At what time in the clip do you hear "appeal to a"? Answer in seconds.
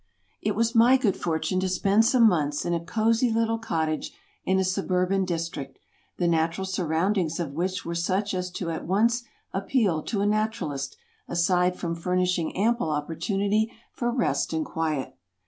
9.53-10.25